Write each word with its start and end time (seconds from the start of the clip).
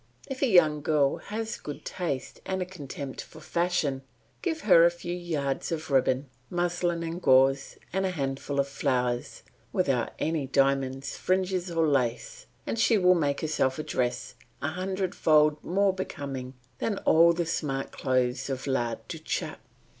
If 0.27 0.41
a 0.41 0.47
young 0.47 0.81
girl 0.81 1.17
has 1.17 1.57
good 1.57 1.85
taste 1.85 2.41
and 2.43 2.59
a 2.59 2.65
contempt 2.65 3.21
for 3.21 3.39
fashion, 3.39 4.01
give 4.41 4.61
her 4.61 4.83
a 4.83 4.89
few 4.89 5.13
yards 5.15 5.71
of 5.71 5.91
ribbon, 5.91 6.27
muslin, 6.49 7.03
and 7.03 7.21
gauze, 7.21 7.77
and 7.93 8.03
a 8.03 8.09
handful 8.09 8.59
of 8.59 8.67
flowers, 8.67 9.43
without 9.71 10.13
any 10.17 10.47
diamonds, 10.47 11.17
fringes, 11.17 11.69
or 11.69 11.87
lace, 11.87 12.47
and 12.65 12.79
she 12.79 12.97
will 12.97 13.13
make 13.13 13.41
herself 13.41 13.77
a 13.77 13.83
dress 13.83 14.33
a 14.59 14.69
hundredfold 14.69 15.63
more 15.63 15.93
becoming 15.93 16.55
than 16.79 16.97
all 17.05 17.31
the 17.31 17.45
smart 17.45 17.91
clothes 17.91 18.49
of 18.49 18.65
La 18.65 18.95
Duchapt. 19.07 19.59